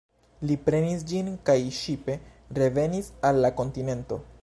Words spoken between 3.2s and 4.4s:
al la kontinento.